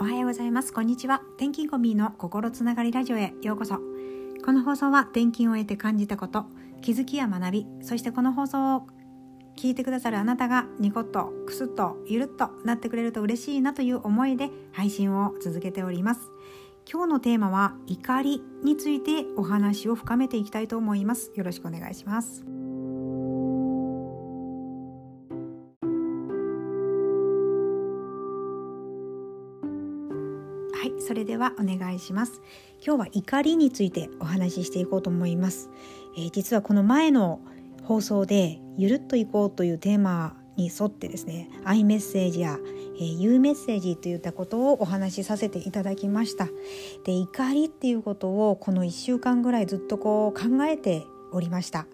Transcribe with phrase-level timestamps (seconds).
[0.00, 0.72] おはようございます。
[0.72, 1.22] こんにちは。
[1.38, 3.80] 転勤コミーの心つながりラジオへようこそ。
[4.44, 6.46] この放送は転勤を得て感じたこと
[6.80, 8.86] 気づきや学びそしてこの放送を
[9.56, 16.30] 聞いてくださるあなたがニコッとクスッとゆるっとなってくれると嬉しいなという思いで配信を続けております。
[16.90, 21.32] 今日のテーマは怒りについてお話を深めていきたいと思います。
[21.34, 22.57] よろしくお願いします。
[30.80, 32.40] はいそれではお願いします。
[32.86, 35.70] 今日は怒りについてお話ししていこうと思います、
[36.16, 37.40] えー、実はこの前の
[37.82, 42.60] 放送でゆるっといこうというテーマに沿ってですねアイメッセージや、
[42.96, 46.46] えー、U メッセージといったことをお話しさせていただきました。
[47.02, 51.88] で怒りっていうことをこの1週間ぐらいずっとこう考えておりました。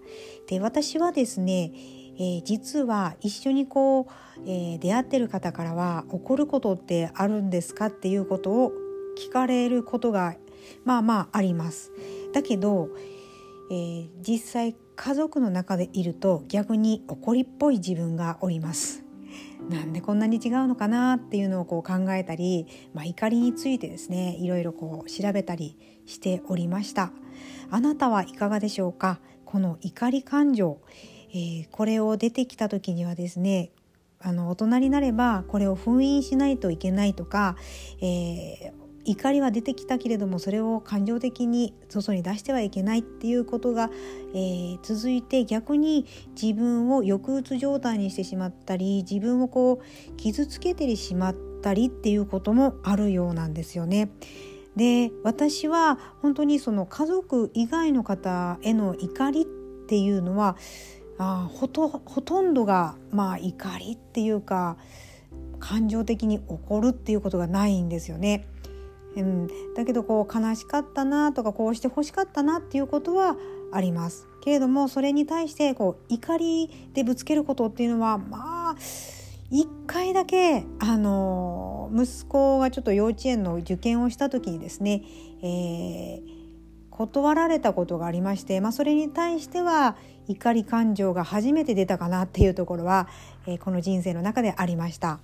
[0.46, 1.73] で私はですね
[2.16, 8.73] えー、実は一緒にこう、えー、出会ってる方からは怒ることってあるんですかっていうことを
[9.18, 10.37] 聞かれることが
[10.84, 11.93] まあまああります。
[12.32, 12.88] だけど、
[13.71, 19.04] えー、実際家族の中でいると逆に怒りっぽい自分がおります。
[19.68, 27.12] なんでこんなに違うのかなっていうのをこう考えたり、まあ、怒りについてですねいろいろこう調べたりしておりました
[27.71, 29.21] あなたはいかがでしょうか？
[29.46, 30.80] この怒り感情、
[31.35, 33.71] えー、これを出てきた時にはですね
[34.21, 37.57] あの大人になればこれを封印しないといけないとか、
[38.01, 43.90] えー怒りは出てきたけれどもそれを感情的に外に出してはいけないっていうことが、
[44.35, 46.07] えー、続いて逆に
[46.40, 54.10] 自分を抑うつ状態にしてしまったり自分をこう傷つけてしまったりっていうこともあるようなんですよね。
[54.77, 60.57] で私は本当にその家族以外の方への怒りっていうのは
[61.18, 64.76] あほとほとんどがまあ怒りっていうか
[65.60, 68.47] 感情的に怒るっていうことがないんですよね。
[69.16, 73.37] うん、だけどこう悲しかったなとかこうして欲しかったなっていうことは
[73.72, 78.77] ありますけれどもそれに対してこう怒りでぶつけることっていうのはまあ
[79.50, 85.03] 一回だけあの息子がちょっと幼稚園の受験をした時にですね、
[85.43, 86.44] えー、
[87.04, 93.09] 断られたことがありまして、まあ、それに対しては怒り感情が初めて出たかなっていうところは、
[93.47, 95.20] えー、この人生の中でありました。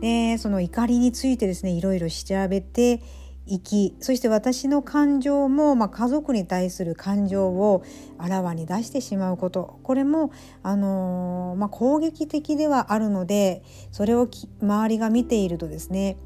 [0.00, 3.00] でその怒りについてですねいろいろ調べて
[3.46, 7.82] いきそして私の感情も、まあ、家族に対する感情を
[8.18, 10.30] あらわに出してしまうことこれも、
[10.62, 14.28] あのー、まあ、攻撃的ではあるのでそれを
[14.60, 16.18] 周りが見ているとですね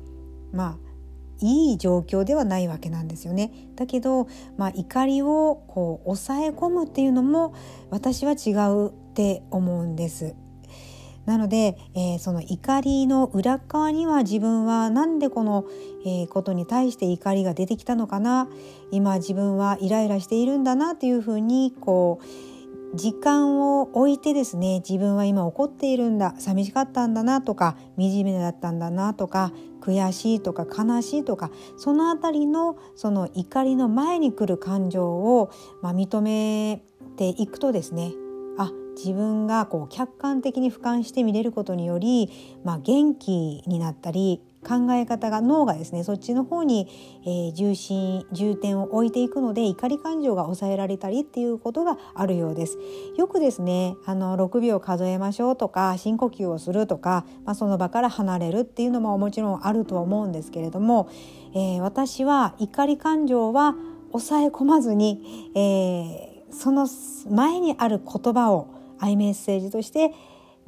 [0.53, 0.92] まあ
[1.43, 3.53] いい状況ではないわけなんですよね。
[3.77, 7.55] だけど、まあ、怒りをこう抑え込むっていうのも
[7.91, 10.35] 私は違うって思うんです。
[11.27, 15.65] なので、えー、その怒りの裏側には自分は何でこの、
[16.05, 18.49] えー、ことに対して怒りが出てきたのかな
[18.91, 22.52] 今自分はイライラしているんだなというふうにこう
[22.95, 36.83] 時間を置いてですね自分は今怒っているんだ寂しかったんだなとか惨めだったんだなとか悔しいとか悲しいとかその辺りのその怒りの前に来る感情を、まあ、認め
[37.17, 38.13] ていくとですね
[38.59, 42.31] あ自分がこう客観的に俯瞰して見れることにより、
[42.63, 46.89] まあ、元気になったり考え方が脳がですねそっちの方に、
[47.25, 52.79] えー、重心重点を置いていくので怒り感情が抑えられたりっていうことがあるようです。
[53.17, 61.09] よくですねあの6秒数えましょうとか深呼吸をするとか、まあ、その場から離れるっていうのももちろんあるとは思うんですけれども、
[61.55, 63.75] えー、私は怒り感情は
[64.13, 66.87] 抑え込まずに、えー、その
[67.29, 68.69] 前にある言葉を
[68.99, 70.13] アイメッセージとして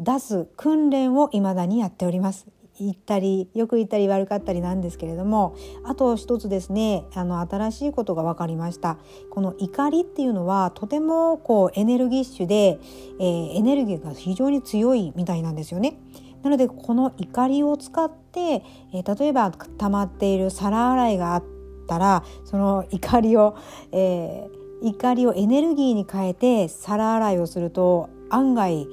[0.00, 2.53] 出す訓練を未だにやっております。
[2.78, 8.98] 言ったりよく言ったり悪かったりなんですけれどもあと一つですねあの新しいことが分かりました
[9.30, 12.78] この怒りっていうのはとてもこうエネルギッシュで、
[13.20, 15.98] えー、エネルギーが非常に強いみたいなんですよね。
[16.42, 18.62] なのでこの怒りを使って、
[18.92, 21.44] えー、例えば溜まっている皿洗いがあっ
[21.88, 23.56] たらその怒りを、
[23.92, 28.86] えー、怒りをエネルギーに変えて皿洗いをすると案外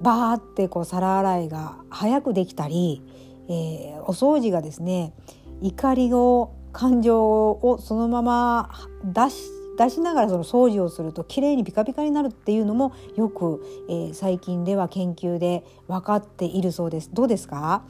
[0.00, 3.02] バーってこう皿洗いが早くできたり、
[3.48, 5.12] えー、お掃除がですね
[5.60, 8.70] 怒りを感情をそのまま
[9.04, 17.10] 出し出しながらその掃除をするときれいにピカピカになるっていうのもよく、えー、最近では研究で分かっているそうです。
[17.14, 17.84] どうですか？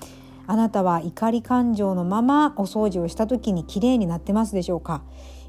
[0.46, 5.02] あなたは怒り感情のままお掃除をした時にきれいになってますでしょうか？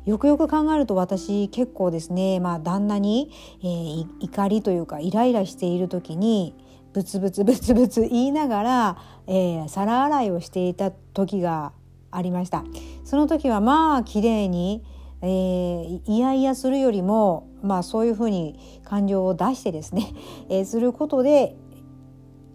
[0.05, 3.31] よくよく考えると私結構ですね、まあ、旦那に、
[3.61, 6.55] えー、怒りというかイライラしている時に
[6.93, 11.73] ブツブツ ブツブツ言いながら、えー、皿洗いをしていた時が
[12.09, 12.63] ありました
[13.03, 14.83] その時はまあ綺麗に
[15.23, 20.13] えー、いやいやするよりも、まあ、そういうふうに感情を出してですね、
[20.49, 21.55] えー、することで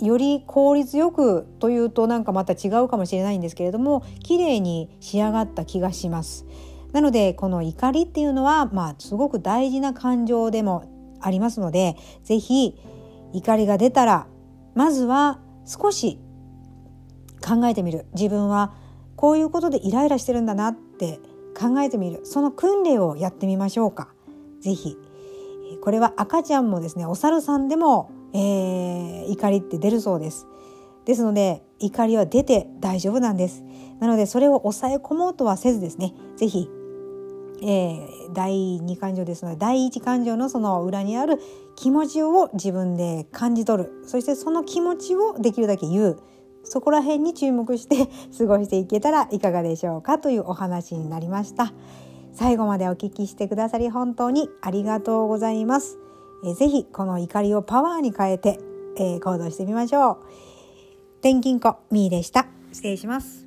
[0.00, 6.44] より効率よくというとなんかまた違うかもしれないんですけれども綺麗に仕上がった気がします。
[6.96, 11.94] なのでこの怒りっていうのは、まあ、すごく大事な感情でもありますので
[12.24, 12.74] 是非
[13.34, 14.26] 怒りが出たら
[14.74, 16.18] まずは少し
[17.46, 18.72] 考えてみる自分は
[19.14, 21.20] こういうことでイライラしてるんだなって
[21.54, 24.08] 考えてみるその訓練をやってみましょうか。
[24.62, 24.96] 是非
[25.82, 30.46] これは赤ちゃんもですねお猿さんでも、えー、怒りって出るそうです。
[31.04, 33.62] ですので怒りは出て大丈夫なんです。
[34.00, 36.70] なのでそれを抑え込もうとはせずですね是非
[37.62, 41.40] えー、第二感情ですので第一感情のその裏にある
[41.74, 43.92] 気持ちを自分で感じ取る。
[44.06, 46.18] そしてその気持ちをできるだけ言う。
[46.64, 51.72] そこら辺に注目して 過ごしていけたらいかがでしょうかというお話になりました。
[52.32, 55.98] 最後までお聞きしてくださり本当にありがとうございます、
[56.44, 58.60] えー、ぜひこの怒りをパワーに変えて、
[58.98, 60.18] えー、行動してみましょう。
[61.20, 62.46] 転勤子みーでした。
[62.72, 63.45] 失礼します。